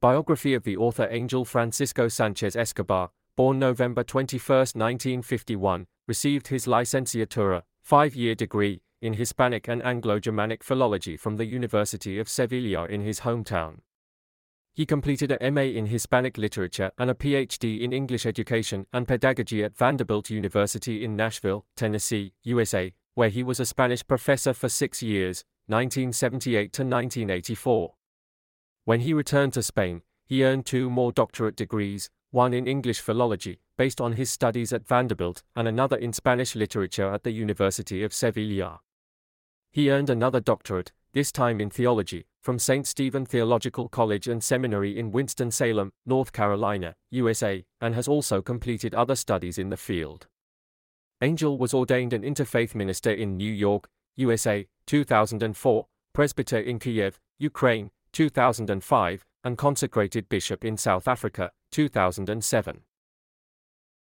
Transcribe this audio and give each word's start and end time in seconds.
Biography 0.00 0.54
of 0.54 0.62
the 0.62 0.78
author 0.78 1.06
Angel 1.10 1.44
Francisco 1.44 2.08
Sanchez 2.08 2.56
Escobar, 2.56 3.10
born 3.36 3.58
November 3.58 4.02
21, 4.02 4.56
1951, 4.58 5.86
received 6.08 6.48
his 6.48 6.64
licenciatura, 6.64 7.64
five-year 7.82 8.34
degree, 8.34 8.80
in 9.02 9.12
Hispanic 9.12 9.68
and 9.68 9.82
Anglo-Germanic 9.82 10.64
philology 10.64 11.18
from 11.18 11.36
the 11.36 11.44
University 11.44 12.18
of 12.18 12.30
Sevilla 12.30 12.86
in 12.86 13.02
his 13.02 13.20
hometown. 13.20 13.80
He 14.72 14.86
completed 14.86 15.36
a 15.38 15.50
MA 15.50 15.64
in 15.64 15.84
Hispanic 15.84 16.38
literature 16.38 16.92
and 16.96 17.10
a 17.10 17.14
PhD 17.14 17.82
in 17.82 17.92
English 17.92 18.24
education 18.24 18.86
and 18.94 19.06
pedagogy 19.06 19.62
at 19.62 19.76
Vanderbilt 19.76 20.30
University 20.30 21.04
in 21.04 21.14
Nashville, 21.14 21.66
Tennessee, 21.76 22.32
USA, 22.44 22.94
where 23.16 23.28
he 23.28 23.42
was 23.42 23.60
a 23.60 23.66
Spanish 23.66 24.06
professor 24.06 24.54
for 24.54 24.70
six 24.70 25.02
years, 25.02 25.44
1978 25.66 26.72
to 26.72 26.84
1984. 26.84 27.92
When 28.90 29.02
he 29.02 29.14
returned 29.14 29.52
to 29.52 29.62
Spain, 29.62 30.02
he 30.26 30.42
earned 30.42 30.66
two 30.66 30.90
more 30.90 31.12
doctorate 31.12 31.54
degrees, 31.54 32.10
one 32.32 32.52
in 32.52 32.66
English 32.66 32.98
philology, 32.98 33.60
based 33.76 34.00
on 34.00 34.14
his 34.14 34.32
studies 34.32 34.72
at 34.72 34.84
Vanderbilt, 34.84 35.44
and 35.54 35.68
another 35.68 35.96
in 35.96 36.12
Spanish 36.12 36.56
literature 36.56 37.14
at 37.14 37.22
the 37.22 37.30
University 37.30 38.02
of 38.02 38.12
Sevilla. 38.12 38.80
He 39.70 39.92
earned 39.92 40.10
another 40.10 40.40
doctorate, 40.40 40.90
this 41.12 41.30
time 41.30 41.60
in 41.60 41.70
theology, 41.70 42.26
from 42.40 42.58
St. 42.58 42.84
Stephen 42.84 43.24
Theological 43.24 43.88
College 43.88 44.26
and 44.26 44.42
Seminary 44.42 44.98
in 44.98 45.12
Winston-Salem, 45.12 45.92
North 46.04 46.32
Carolina, 46.32 46.96
USA, 47.12 47.64
and 47.80 47.94
has 47.94 48.08
also 48.08 48.42
completed 48.42 48.92
other 48.92 49.14
studies 49.14 49.56
in 49.56 49.70
the 49.70 49.76
field. 49.76 50.26
Angel 51.22 51.56
was 51.56 51.72
ordained 51.72 52.12
an 52.12 52.22
interfaith 52.22 52.74
minister 52.74 53.12
in 53.12 53.36
New 53.36 53.52
York, 53.52 53.88
USA, 54.16 54.66
2004, 54.86 55.86
presbyter 56.12 56.58
in 56.58 56.80
Kiev, 56.80 57.20
Ukraine, 57.38 57.92
2005, 58.12 59.26
and 59.44 59.56
consecrated 59.56 60.28
bishop 60.28 60.64
in 60.64 60.76
South 60.76 61.08
Africa, 61.08 61.50
2007. 61.72 62.82